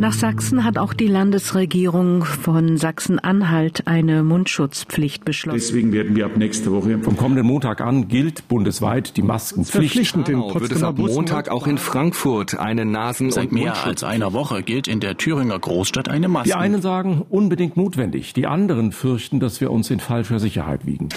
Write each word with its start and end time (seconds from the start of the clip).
Nach 0.00 0.12
Sachsen 0.12 0.62
hat 0.62 0.78
auch 0.78 0.94
die 0.94 1.08
Landesregierung 1.08 2.24
von 2.24 2.76
Sachsen-Anhalt 2.76 3.88
eine 3.88 4.22
Mundschutzpflicht 4.22 5.24
beschlossen. 5.24 5.58
Deswegen 5.58 5.92
werden 5.92 6.14
wir 6.14 6.24
ab 6.26 6.36
nächster 6.36 6.70
Woche 6.70 7.00
vom 7.00 7.16
kommenden 7.16 7.44
Montag 7.44 7.80
an 7.80 8.06
gilt 8.06 8.46
bundesweit 8.46 9.16
die 9.16 9.22
Maskenpflicht. 9.22 9.72
Verpflichtend 9.92 10.28
in 10.28 10.38
wird 10.38 10.70
es 10.70 10.84
ab 10.84 10.98
Montag 10.98 11.48
auch 11.48 11.66
in 11.66 11.78
Frankfurt 11.78 12.56
eine 12.56 12.84
Nasen- 12.84 13.32
Seit 13.32 13.50
mehr 13.50 13.84
als 13.84 14.04
einer 14.04 14.32
Woche 14.32 14.62
gilt 14.62 14.86
in 14.86 15.00
der 15.00 15.16
Thüringer 15.16 15.58
Großstadt 15.58 16.08
eine 16.08 16.28
Maske. 16.28 16.50
Die 16.50 16.54
einen 16.54 16.80
sagen 16.80 17.26
unbedingt 17.28 17.76
notwendig, 17.76 18.32
die 18.34 18.46
anderen 18.46 18.92
fürchten, 18.92 19.40
dass 19.40 19.60
wir 19.60 19.72
uns 19.72 19.90
in 19.90 19.98
falscher 19.98 20.38
Sicherheit 20.38 20.86
wiegen. 20.86 21.08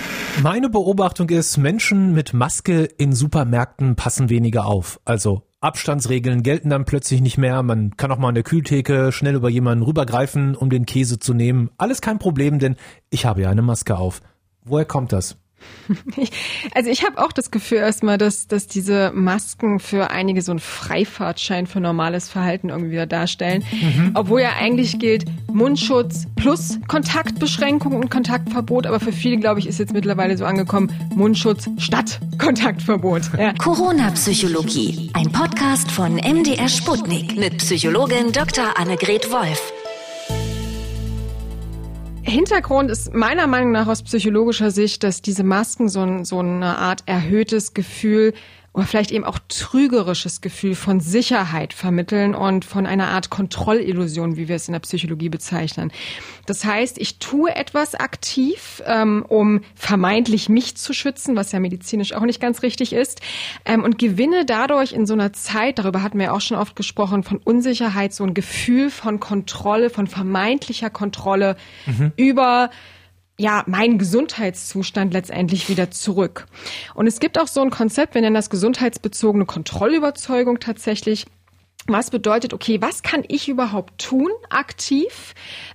Meine 0.42 0.70
Beobachtung 0.70 1.30
ist, 1.30 1.58
Menschen 1.58 2.16
mit 2.16 2.34
Maske 2.34 2.86
in 2.98 3.14
Supermärkten 3.14 3.96
passen 3.96 4.32
weniger 4.32 4.66
auf. 4.66 5.00
Also 5.06 5.44
Abstandsregeln 5.62 6.42
gelten 6.42 6.72
dann 6.72 6.86
plötzlich 6.86 7.22
nicht 7.22 7.38
mehr. 7.38 7.62
Man 7.62 7.96
kann 7.96 8.12
auch 8.12 8.18
mal 8.18 8.30
an 8.30 8.36
der 8.36 8.44
Kühltheke 8.44 9.12
schnell 9.12 9.36
über 9.36 9.48
jemanden 9.48 9.84
rübergreifen, 9.84 10.56
um 10.56 10.72
den 10.72 10.88
Käse 10.88 11.20
zu 11.20 11.36
nehmen. 11.36 11.70
Alles 11.78 12.02
kein 12.02 12.18
Problem, 12.18 12.58
denn 12.58 12.76
ich 13.12 13.28
habe 13.28 13.44
ja 13.44 13.52
eine 13.52 13.62
Maske 13.62 13.96
auf. 13.96 14.22
Woher 14.64 14.86
kommt 14.86 15.14
das? 15.14 15.38
Also 16.74 16.90
ich 16.90 17.04
habe 17.06 17.18
auch 17.18 17.32
das 17.32 17.52
Gefühl 17.52 17.80
erstmal, 17.80 18.18
dass, 18.18 18.48
dass 18.48 18.68
diese 18.68 19.12
Masken 19.14 19.80
für 19.80 20.10
einige 20.10 20.42
so 20.42 20.52
ein 20.52 20.60
Freifahrtschein 20.60 21.68
für 21.68 21.80
normales 21.80 22.30
Verhalten 22.30 22.70
irgendwie 22.70 22.92
wieder 22.92 23.06
darstellen. 23.06 23.64
Mhm. 23.72 24.12
Obwohl 24.14 24.42
ja 24.42 24.54
eigentlich 24.60 25.00
gilt 25.00 25.26
Mundschutz 25.52 26.28
plus 26.36 26.80
Kontaktbeschränkung 26.88 27.94
und 27.94 28.10
Kontaktverbot. 28.10 28.88
Aber 28.88 29.00
für 29.00 29.12
viele, 29.12 29.38
glaube 29.38 29.60
ich, 29.60 29.68
ist 29.68 29.80
jetzt 29.80 29.94
mittlerweile 29.94 30.38
so 30.38 30.46
angekommen, 30.46 30.92
Mundschutz 31.16 31.70
statt 31.78 32.20
Kontaktverbot. 32.38 33.24
Ja. 33.38 33.54
Corona-Psychologie, 33.54 35.12
ein 35.14 35.32
Podcast 35.32 35.92
von 35.92 36.16
MDR 36.16 36.70
Sputnik 36.70 37.38
mit 37.38 37.58
Psychologin 37.58 38.32
Dr. 38.32 38.78
Annegret 38.78 39.32
Wolf. 39.32 39.74
Hintergrund 42.32 42.90
ist 42.90 43.14
meiner 43.14 43.46
Meinung 43.46 43.72
nach 43.72 43.88
aus 43.88 44.04
psychologischer 44.04 44.72
Sicht, 44.72 45.04
dass 45.04 45.22
diese 45.22 45.44
Masken 45.44 45.90
so, 45.90 46.24
so 46.24 46.40
eine 46.40 46.78
Art 46.78 47.04
erhöhtes 47.06 47.74
Gefühl 47.74 48.34
oder 48.74 48.86
vielleicht 48.86 49.12
eben 49.12 49.26
auch 49.26 49.38
trügerisches 49.50 50.40
Gefühl 50.40 50.76
von 50.76 51.02
Sicherheit 51.02 51.74
vermitteln 51.74 52.34
und 52.34 52.64
von 52.64 52.86
einer 52.86 53.10
Art 53.10 53.30
Kontrollillusion, 53.30 54.38
wie 54.38 54.48
wir 54.48 54.56
es 54.56 54.70
in 54.70 54.72
der 54.72 54.80
Psychologie 54.80 55.28
bezeichnen. 55.28 55.92
Das 56.46 56.64
heißt, 56.64 56.98
ich 56.98 57.20
tue 57.20 57.54
etwas 57.54 57.96
aktiv, 57.96 58.82
ähm, 58.86 59.26
um 59.28 59.62
vermeintlich 59.76 60.48
mich 60.48 60.78
zu 60.78 60.94
schützen, 60.94 61.36
was 61.36 61.52
ja 61.52 61.60
medizinisch 61.60 62.14
auch 62.14 62.22
nicht 62.22 62.40
ganz 62.40 62.64
richtig 62.64 62.94
ist, 62.94 63.20
ähm, 63.66 63.84
und 63.84 63.98
gewinne 63.98 64.46
dadurch 64.46 64.94
in 64.94 65.06
so 65.06 65.14
einer 65.14 65.34
Zeit, 65.34 65.78
darüber 65.80 66.02
hatten 66.02 66.18
wir 66.18 66.34
auch 66.34 66.42
schon 66.42 66.58
oft 66.58 66.78
gesprochen, 66.78 67.24
von 67.24 67.38
Unsicherheit, 67.44 68.14
so 68.14 68.24
ein 68.24 68.34
Gefühl 68.34 68.90
von 68.90 69.20
Kontrolle, 69.20 69.90
von 69.90 70.08
vermeintlicher 70.08 70.90
Kontrolle 70.90 71.58
mhm. 71.86 72.14
über 72.16 72.70
ja, 73.42 73.64
meinen 73.66 73.98
Gesundheitszustand 73.98 75.14
letztendlich 75.14 75.68
wieder 75.68 75.90
zurück. 75.90 76.46
Und 76.94 77.08
es 77.08 77.20
gibt 77.20 77.40
auch 77.40 77.48
so 77.48 77.62
ein 77.62 77.72
Konzept, 77.72 78.14
wir 78.14 78.22
nennen 78.22 78.36
das 78.36 78.52
gesundheitsbezogene 78.52 79.46
Kontrollüberzeugung 79.46 80.60
tatsächlich. 80.60 81.26
Was 81.88 82.12
bedeutet, 82.12 82.54
okay, 82.54 82.80
was 82.82 83.02
kann 83.02 83.24
ich 83.28 83.50
überhaupt 83.50 84.00
tun, 84.00 84.30
aktiv, 84.52 85.34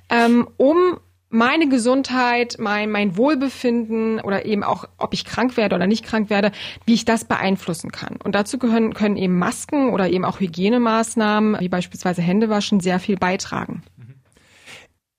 ähm, 0.09 0.47
um 0.57 1.01
meine 1.29 1.69
Gesundheit, 1.69 2.57
mein, 2.61 2.89
mein 2.93 3.17
Wohlbefinden 3.17 4.21
oder 4.21 4.45
eben 4.47 4.63
auch, 4.63 4.85
ob 4.97 5.13
ich 5.13 5.25
krank 5.25 5.57
werde 5.57 5.75
oder 5.75 5.89
nicht 5.89 6.05
krank 6.05 6.31
werde, 6.31 6.53
wie 6.85 6.95
ich 6.95 7.05
das 7.05 7.25
beeinflussen 7.25 7.91
kann. 7.91 8.17
Und 8.23 8.37
dazu 8.37 8.59
gehören, 8.59 8.95
können 8.95 9.17
eben 9.17 9.37
Masken 9.37 9.91
oder 9.91 10.09
eben 10.09 10.25
auch 10.25 10.39
Hygienemaßnahmen, 10.39 11.59
wie 11.59 11.69
beispielsweise 11.69 12.23
Händewaschen, 12.23 12.79
sehr 12.79 13.01
viel 13.01 13.17
beitragen. 13.17 13.83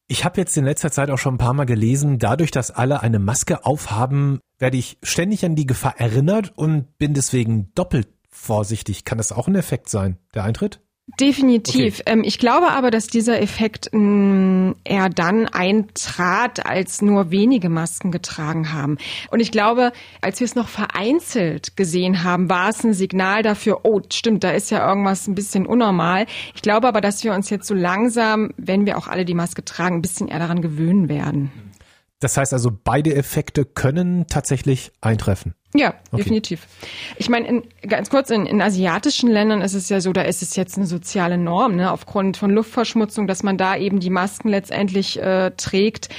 Ich 0.10 0.24
habe 0.24 0.40
jetzt 0.40 0.56
in 0.56 0.64
letzter 0.64 0.90
Zeit 0.90 1.10
auch 1.10 1.18
schon 1.18 1.36
ein 1.36 1.40
paar 1.40 1.54
Mal 1.54 1.66
gelesen, 1.66 2.18
dadurch, 2.18 2.52
dass 2.52 2.72
alle 2.72 3.02
eine 3.02 3.20
Maske 3.20 3.66
aufhaben, 3.66 4.40
werde 4.58 4.78
ich 4.78 4.98
ständig 5.04 5.44
an 5.44 5.56
die 5.56 5.68
Gefahr 5.68 6.00
erinnert 6.00 6.58
und 6.58 6.98
bin 6.98 7.14
deswegen 7.14 7.74
doppelt 7.76 8.08
vorsichtig. 8.30 9.04
Kann 9.04 9.18
das 9.18 9.34
auch 9.34 9.50
ein 9.50 9.56
Effekt 9.56 9.90
sein, 9.90 10.18
der 10.34 10.46
Eintritt? 10.46 10.82
Definitiv. 11.20 12.02
Okay. 12.02 12.12
Ähm, 12.12 12.24
ich 12.26 12.38
glaube 12.38 12.70
aber, 12.72 12.92
dass 12.92 13.08
dieser 13.08 13.42
Effekt 13.42 13.90
mh, 13.94 14.00
mm, 14.00 14.76
eher 14.84 15.10
dann 15.10 15.48
eintrat, 15.48 16.66
als 16.66 17.02
nur 17.02 17.32
wenige 17.32 17.70
Masken 17.70 18.12
getragen 18.12 18.74
haben. 18.74 18.98
Und 19.32 19.40
ich 19.40 19.52
glaube, 19.52 19.94
als 20.22 20.42
wir 20.42 20.46
es 20.46 20.56
noch 20.56 20.68
vereinzelt 20.68 21.78
gesehen 21.78 22.26
haben, 22.26 22.50
war 22.50 22.70
es 22.70 22.84
ein 22.84 22.94
Signal 22.94 23.42
dafür, 23.42 23.80
oh, 23.84 24.02
stimmt, 24.12 24.44
da 24.44 24.52
ist 24.52 24.70
ja 24.70 24.88
irgendwas 24.88 25.28
ein 25.28 25.36
bisschen 25.36 25.66
unnormal. 25.66 26.26
Ich 26.54 26.62
glaube 26.62 26.88
aber, 26.88 27.00
dass 27.00 27.24
wir 27.24 27.34
uns 27.34 27.50
jetzt 27.50 27.68
so 27.68 27.74
langsam, 27.74 28.52
wenn 28.58 28.86
wir 28.86 28.98
auch 28.98 29.08
alle 29.08 29.24
die 29.24 29.34
Maske 29.34 29.64
tragen, 29.64 29.96
ein 29.96 30.02
bisschen 30.02 30.28
eher 30.28 30.40
daran 30.40 30.62
gewöhnen 30.62 31.08
werden. 31.08 31.52
Das 32.20 32.36
heißt 32.36 32.52
also, 32.54 32.72
beide 32.72 33.14
Effekte 33.16 33.64
können 33.64 34.26
tatsächlich 34.28 34.92
eintreffen. 35.02 35.54
Ja, 35.76 35.94
okay. 36.12 36.24
definitiv. 36.24 36.66
Ich 37.18 37.30
meine, 37.30 37.48
in, 37.48 37.64
ganz 37.88 38.10
kurz, 38.10 38.32
in, 38.32 38.46
in 38.48 38.62
asiatischen 38.62 39.30
Ländern 39.30 39.62
ist 39.62 39.74
es 39.74 39.90
ja 39.90 40.02
so, 40.02 40.14
da 40.14 40.22
ist 40.22 40.42
es 40.42 40.56
jetzt 40.56 40.78
eine 40.78 40.88
soziale 40.88 41.38
Norm, 41.38 41.76
ne, 41.76 41.92
aufgrund 41.92 42.38
von 42.38 42.50
Luftverschmutzung, 42.50 43.28
dass 43.28 43.44
man 43.44 43.58
da 43.58 43.76
eben 43.76 44.00
die 44.00 44.10
Masken 44.10 44.50
letztendlich 44.50 45.22
äh, 45.22 45.52
trägt. 45.52 46.10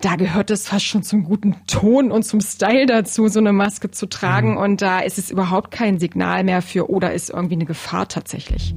Da 0.00 0.16
gehört 0.16 0.50
es 0.50 0.68
fast 0.68 0.84
schon 0.84 1.02
zum 1.02 1.24
guten 1.24 1.56
Ton 1.66 2.12
und 2.12 2.22
zum 2.22 2.40
Style 2.40 2.86
dazu, 2.86 3.28
so 3.28 3.40
eine 3.40 3.52
Maske 3.52 3.90
zu 3.90 4.06
tragen. 4.06 4.52
Mhm. 4.52 4.58
Und 4.58 4.82
da 4.82 5.00
ist 5.00 5.18
es 5.18 5.30
überhaupt 5.30 5.72
kein 5.72 5.98
Signal 5.98 6.44
mehr 6.44 6.62
für, 6.62 6.88
oder 6.88 7.10
oh, 7.10 7.14
ist 7.14 7.30
irgendwie 7.30 7.54
eine 7.54 7.66
Gefahr 7.66 8.06
tatsächlich. 8.06 8.74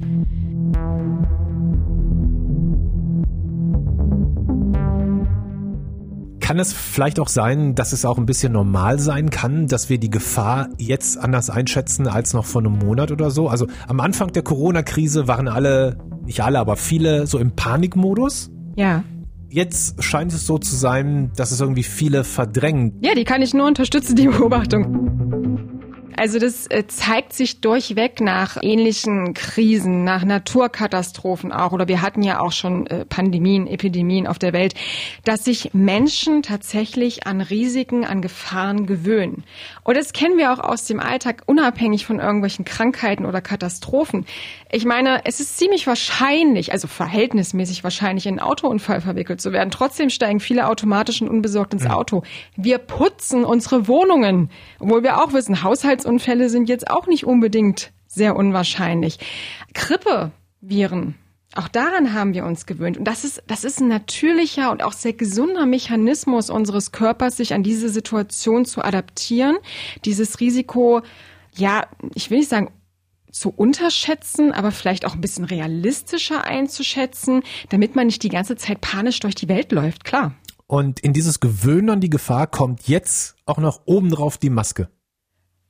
Kann 6.44 6.58
es 6.58 6.74
vielleicht 6.74 7.20
auch 7.20 7.28
sein, 7.28 7.74
dass 7.74 7.94
es 7.94 8.04
auch 8.04 8.18
ein 8.18 8.26
bisschen 8.26 8.52
normal 8.52 8.98
sein 8.98 9.30
kann, 9.30 9.66
dass 9.66 9.88
wir 9.88 9.96
die 9.96 10.10
Gefahr 10.10 10.68
jetzt 10.76 11.16
anders 11.16 11.48
einschätzen 11.48 12.06
als 12.06 12.34
noch 12.34 12.44
vor 12.44 12.60
einem 12.60 12.72
Monat 12.72 13.10
oder 13.10 13.30
so? 13.30 13.48
Also 13.48 13.66
am 13.88 13.98
Anfang 13.98 14.30
der 14.30 14.42
Corona-Krise 14.42 15.26
waren 15.26 15.48
alle, 15.48 15.96
nicht 16.22 16.42
alle, 16.42 16.58
aber 16.58 16.76
viele 16.76 17.26
so 17.26 17.38
im 17.38 17.52
Panikmodus. 17.52 18.50
Ja. 18.76 19.04
Jetzt 19.48 20.04
scheint 20.04 20.34
es 20.34 20.44
so 20.44 20.58
zu 20.58 20.76
sein, 20.76 21.32
dass 21.34 21.50
es 21.50 21.62
irgendwie 21.62 21.82
viele 21.82 22.24
verdrängen. 22.24 22.92
Ja, 23.00 23.14
die 23.14 23.24
kann 23.24 23.40
ich 23.40 23.54
nur 23.54 23.66
unterstützen, 23.66 24.14
die 24.14 24.28
Beobachtung. 24.28 25.73
Also 26.16 26.38
das 26.38 26.66
äh, 26.68 26.86
zeigt 26.86 27.32
sich 27.32 27.60
durchweg 27.60 28.20
nach 28.20 28.56
ähnlichen 28.62 29.34
Krisen, 29.34 30.04
nach 30.04 30.24
Naturkatastrophen 30.24 31.52
auch, 31.52 31.72
oder 31.72 31.88
wir 31.88 32.02
hatten 32.02 32.22
ja 32.22 32.40
auch 32.40 32.52
schon 32.52 32.86
äh, 32.86 33.04
Pandemien, 33.04 33.66
Epidemien 33.66 34.26
auf 34.26 34.38
der 34.38 34.52
Welt, 34.52 34.74
dass 35.24 35.44
sich 35.44 35.74
Menschen 35.74 36.42
tatsächlich 36.42 37.26
an 37.26 37.40
Risiken, 37.40 38.04
an 38.04 38.22
Gefahren 38.22 38.86
gewöhnen. 38.86 39.44
Und 39.82 39.96
das 39.96 40.12
kennen 40.12 40.38
wir 40.38 40.52
auch 40.52 40.60
aus 40.60 40.86
dem 40.86 41.00
Alltag, 41.00 41.42
unabhängig 41.46 42.06
von 42.06 42.20
irgendwelchen 42.20 42.64
Krankheiten 42.64 43.26
oder 43.26 43.40
Katastrophen. 43.40 44.24
Ich 44.70 44.84
meine, 44.84 45.24
es 45.24 45.40
ist 45.40 45.58
ziemlich 45.58 45.86
wahrscheinlich, 45.86 46.72
also 46.72 46.88
verhältnismäßig 46.88 47.84
wahrscheinlich, 47.84 48.26
in 48.26 48.38
einen 48.38 48.48
Autounfall 48.48 49.00
verwickelt 49.00 49.40
zu 49.40 49.52
werden. 49.52 49.70
Trotzdem 49.70 50.10
steigen 50.10 50.40
viele 50.40 50.68
automatisch 50.68 51.22
und 51.22 51.28
unbesorgt 51.28 51.74
ins 51.74 51.86
Auto. 51.86 52.22
Wir 52.56 52.78
putzen 52.78 53.44
unsere 53.44 53.88
Wohnungen, 53.88 54.50
obwohl 54.78 55.02
wir 55.02 55.22
auch 55.22 55.32
wissen, 55.32 55.62
Haushalts 55.62 56.03
Verkehrsunfälle 56.04 56.50
sind 56.50 56.68
jetzt 56.68 56.90
auch 56.90 57.06
nicht 57.06 57.24
unbedingt 57.24 57.92
sehr 58.06 58.36
unwahrscheinlich. 58.36 59.18
Grippeviren, 59.72 61.14
auch 61.54 61.68
daran 61.68 62.12
haben 62.12 62.34
wir 62.34 62.44
uns 62.44 62.66
gewöhnt. 62.66 62.98
Und 62.98 63.04
das 63.04 63.24
ist, 63.24 63.42
das 63.46 63.64
ist 63.64 63.80
ein 63.80 63.88
natürlicher 63.88 64.70
und 64.70 64.82
auch 64.82 64.92
sehr 64.92 65.14
gesunder 65.14 65.64
Mechanismus 65.64 66.50
unseres 66.50 66.92
Körpers, 66.92 67.38
sich 67.38 67.54
an 67.54 67.62
diese 67.62 67.88
Situation 67.88 68.66
zu 68.66 68.84
adaptieren, 68.84 69.56
dieses 70.04 70.40
Risiko, 70.40 71.00
ja, 71.56 71.86
ich 72.14 72.30
will 72.30 72.38
nicht 72.38 72.50
sagen, 72.50 72.70
zu 73.32 73.48
unterschätzen, 73.48 74.52
aber 74.52 74.72
vielleicht 74.72 75.06
auch 75.06 75.14
ein 75.14 75.22
bisschen 75.22 75.44
realistischer 75.44 76.44
einzuschätzen, 76.44 77.42
damit 77.70 77.96
man 77.96 78.06
nicht 78.06 78.22
die 78.22 78.28
ganze 78.28 78.56
Zeit 78.56 78.80
panisch 78.80 79.20
durch 79.20 79.34
die 79.34 79.48
Welt 79.48 79.72
läuft, 79.72 80.04
klar. 80.04 80.34
Und 80.66 81.00
in 81.00 81.14
dieses 81.14 81.40
Gewöhnen 81.40 81.90
an 81.90 82.00
die 82.00 82.10
Gefahr 82.10 82.46
kommt 82.46 82.88
jetzt 82.88 83.36
auch 83.46 83.58
noch 83.58 83.80
obendrauf 83.86 84.38
die 84.38 84.50
Maske. 84.50 84.88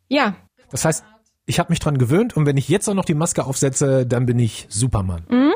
Ja. 0.09 0.37
Das 0.71 0.85
heißt, 0.85 1.05
ich 1.47 1.59
habe 1.59 1.71
mich 1.71 1.79
dran 1.79 1.99
gewöhnt 1.99 2.37
und 2.37 2.47
wenn 2.47 2.57
ich 2.57 2.69
jetzt 2.69 2.89
auch 2.89 2.95
noch 2.95 3.05
die 3.05 3.15
Maske 3.15 3.45
aufsetze, 3.45 4.07
dann 4.07 4.25
bin 4.25 4.39
ich 4.39 4.67
Superman. 4.71 5.25
Mhm. 5.29 5.53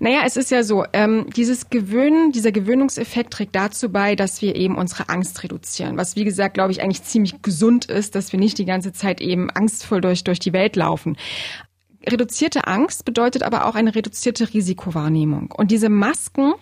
Naja, 0.00 0.20
es 0.26 0.36
ist 0.36 0.50
ja 0.50 0.62
so, 0.64 0.84
ähm, 0.92 1.26
dieses 1.34 1.70
Gewöhnen, 1.70 2.32
dieser 2.32 2.50
Gewöhnungseffekt 2.50 3.32
trägt 3.32 3.54
dazu 3.54 3.90
bei, 3.90 4.16
dass 4.16 4.42
wir 4.42 4.56
eben 4.56 4.76
unsere 4.76 5.08
Angst 5.08 5.42
reduzieren. 5.44 5.96
Was 5.96 6.16
wie 6.16 6.24
gesagt, 6.24 6.54
glaube 6.54 6.72
ich, 6.72 6.82
eigentlich 6.82 7.04
ziemlich 7.04 7.40
gesund 7.40 7.84
ist, 7.84 8.14
dass 8.14 8.32
wir 8.32 8.40
nicht 8.40 8.58
die 8.58 8.64
ganze 8.64 8.92
Zeit 8.92 9.20
eben 9.20 9.48
angstvoll 9.50 10.00
durch, 10.00 10.24
durch 10.24 10.40
die 10.40 10.52
Welt 10.52 10.74
laufen. 10.74 11.16
Reduzierte 12.06 12.66
Angst 12.66 13.04
bedeutet 13.04 13.42
aber 13.42 13.66
auch 13.66 13.74
eine 13.74 13.94
reduzierte 13.94 14.52
Risikowahrnehmung. 14.52 15.52
Und 15.56 15.70
diese 15.70 15.88
Masken 15.88 16.54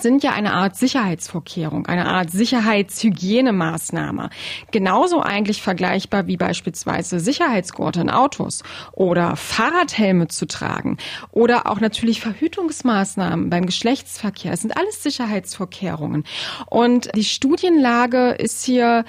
sind 0.00 0.22
ja 0.22 0.32
eine 0.32 0.54
Art 0.54 0.76
Sicherheitsvorkehrung, 0.76 1.86
eine 1.86 2.06
Art 2.06 2.30
Sicherheitshygienemaaßnahme. 2.30 4.30
Genauso 4.70 5.20
eigentlich 5.20 5.62
vergleichbar 5.62 6.26
wie 6.26 6.36
beispielsweise 6.36 7.20
Sicherheitsgurte 7.20 8.00
in 8.00 8.10
Autos 8.10 8.62
oder 8.92 9.36
Fahrradhelme 9.36 10.28
zu 10.28 10.46
tragen 10.46 10.96
oder 11.30 11.66
auch 11.66 11.80
natürlich 11.80 12.20
Verhütungsmaßnahmen 12.20 13.50
beim 13.50 13.66
Geschlechtsverkehr. 13.66 14.52
Es 14.52 14.62
sind 14.62 14.76
alles 14.76 15.02
Sicherheitsvorkehrungen. 15.02 16.24
Und 16.70 17.10
die 17.14 17.24
Studienlage 17.24 18.30
ist 18.30 18.64
hier 18.64 19.04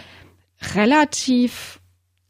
relativ 0.76 1.80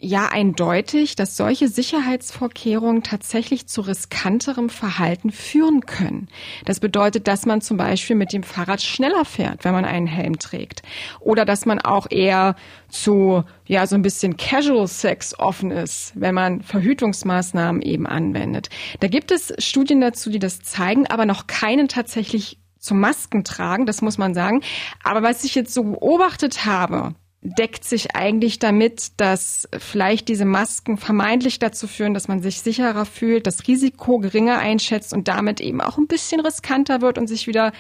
ja 0.04 0.28
eindeutig, 0.28 1.16
dass 1.16 1.38
solche 1.38 1.68
Sicherheitsvorkehrungen 1.68 3.04
tatsächlich 3.04 3.68
zu 3.68 3.82
riskanterem 3.82 4.70
Verhalten 4.70 5.32
führen 5.32 5.86
können. 5.86 6.28
Das 6.66 6.80
bedeutet, 6.80 7.28
dass 7.28 7.46
man 7.46 7.62
zum 7.62 7.78
Beispiel 7.78 8.16
mit 8.16 8.34
dem 8.34 8.44
Fahrrad 8.44 8.82
schneller 8.82 9.26
fährt, 9.26 9.64
wenn 9.64 9.74
man 9.74 9.86
einen 9.86 10.08
Helm 10.08 10.38
trägt. 10.40 10.84
Oder 11.20 11.46
dass 11.46 11.66
man 11.66 11.80
auch 11.80 12.08
eher 12.10 12.56
zu, 12.90 13.44
ja, 13.66 13.88
so 13.88 13.96
ein 13.96 14.02
bisschen 14.02 14.38
Casual 14.38 14.88
Sex 14.88 15.40
offen 15.40 15.72
ist, 15.72 16.12
wenn 16.16 16.36
man 16.36 16.62
Verhütungsmaßnahmen 16.62 17.82
eben 17.82 18.06
anwendet. 18.06 18.70
Da 19.00 19.08
gibt 19.08 19.32
es 19.32 19.54
Studien 19.58 20.02
dazu, 20.02 20.30
die 20.30 20.40
das 20.40 20.62
zeigen, 20.62 21.08
aber 21.08 21.26
noch 21.26 21.48
keinen 21.48 21.88
tatsächlich 21.88 22.60
zum 22.78 23.00
Masken 23.00 23.46
tragen, 23.46 23.86
das 23.86 24.02
muss 24.02 24.18
man 24.18 24.34
sagen. 24.34 24.62
Aber 25.04 25.24
was 25.24 25.46
ich 25.46 25.56
jetzt 25.56 25.74
so 25.74 25.84
beobachtet 25.84 26.66
habe, 26.66 27.16
deckt 27.44 27.84
sich 27.84 28.16
eigentlich 28.16 28.58
damit, 28.60 29.20
dass 29.20 29.68
vielleicht 29.78 30.30
diese 30.30 30.46
Masken 30.46 30.98
vermeintlich 30.98 31.60
dazu 31.60 31.88
führen, 31.88 32.14
dass 32.14 32.28
man 32.28 32.42
sich 32.42 32.62
sicherer 32.62 33.06
fühlt, 33.06 33.46
das 33.46 33.68
Risiko 33.68 34.20
geringer 34.20 34.60
einschätzt 34.60 35.14
und 35.14 35.28
damit 35.28 35.60
eben 35.60 35.82
auch 35.82 35.98
ein 35.98 36.08
bisschen 36.08 36.40
riskanter 36.40 37.02
wird 37.02 37.18
und 37.18 37.28
sich 37.28 37.46
wieder, 37.46 37.74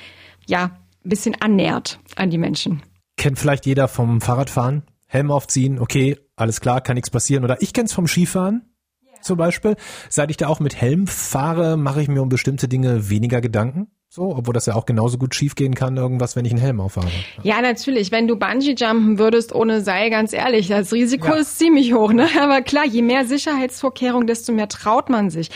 ja, 0.45 0.77
ein 1.05 1.09
bisschen 1.09 1.35
annähert 1.41 1.99
an 2.15 2.29
die 2.29 2.37
Menschen. 2.37 2.83
Kennt 3.17 3.39
vielleicht 3.39 3.65
jeder 3.65 3.87
vom 3.87 4.21
Fahrradfahren? 4.21 4.83
Helm 5.07 5.31
aufziehen, 5.31 5.79
okay, 5.79 6.17
alles 6.35 6.59
klar, 6.59 6.81
kann 6.81 6.95
nichts 6.95 7.09
passieren. 7.09 7.43
Oder 7.43 7.61
ich 7.61 7.73
kenn's 7.73 7.93
vom 7.93 8.07
Skifahren 8.07 8.73
zum 9.21 9.37
Beispiel. 9.37 9.75
Seit 10.09 10.29
ich 10.29 10.37
da 10.37 10.47
auch 10.47 10.59
mit 10.59 10.75
Helm 10.75 11.07
fahre, 11.07 11.77
mache 11.77 12.01
ich 12.01 12.07
mir 12.07 12.21
um 12.21 12.29
bestimmte 12.29 12.67
Dinge 12.67 13.09
weniger 13.09 13.39
Gedanken. 13.39 13.87
So, 14.15 14.35
obwohl 14.35 14.53
das 14.53 14.67
ja 14.67 14.75
auch 14.75 14.85
genauso 14.85 15.17
gut 15.17 15.33
schiefgehen 15.33 15.73
kann, 15.73 15.97
irgendwas, 15.97 16.35
wenn 16.35 16.45
ich 16.45 16.51
einen 16.51 16.61
Helm 16.61 16.79
aufhabe. 16.79 17.07
Ja, 17.41 17.61
natürlich. 17.61 18.11
Wenn 18.11 18.27
du 18.27 18.35
Bungee 18.35 18.75
jumpen 18.77 19.17
würdest 19.17 19.55
ohne 19.55 19.81
Seil, 19.81 20.11
ganz 20.11 20.33
ehrlich, 20.33 20.67
das 20.67 20.93
Risiko 20.93 21.29
ja. 21.29 21.37
ist 21.37 21.57
ziemlich 21.57 21.95
hoch, 21.95 22.13
ne? 22.13 22.27
Aber 22.39 22.61
klar, 22.61 22.85
je 22.85 23.01
mehr 23.01 23.25
Sicherheitsvorkehrungen, 23.25 24.27
desto 24.27 24.51
mehr 24.51 24.67
traut 24.67 25.09
man 25.09 25.31
sich. 25.31 25.49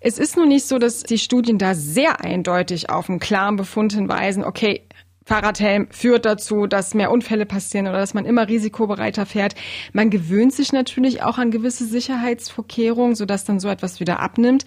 Es 0.00 0.18
ist 0.18 0.38
nur 0.38 0.46
nicht 0.46 0.66
so, 0.66 0.78
dass 0.78 1.02
die 1.02 1.18
Studien 1.18 1.58
da 1.58 1.74
sehr 1.74 2.24
eindeutig 2.24 2.88
auf 2.88 3.10
einen 3.10 3.18
klaren 3.18 3.56
Befund 3.56 3.92
hinweisen, 3.92 4.42
okay, 4.42 4.86
Fahrradhelm 5.26 5.88
führt 5.90 6.24
dazu, 6.24 6.66
dass 6.66 6.94
mehr 6.94 7.10
Unfälle 7.10 7.44
passieren 7.44 7.88
oder 7.88 7.98
dass 7.98 8.14
man 8.14 8.24
immer 8.24 8.48
risikobereiter 8.48 9.26
fährt. 9.26 9.54
Man 9.92 10.08
gewöhnt 10.08 10.54
sich 10.54 10.72
natürlich 10.72 11.22
auch 11.22 11.36
an 11.36 11.50
gewisse 11.50 11.84
Sicherheitsvorkehrungen, 11.84 13.14
sodass 13.14 13.44
dann 13.44 13.60
so 13.60 13.68
etwas 13.68 14.00
wieder 14.00 14.20
abnimmt 14.20 14.64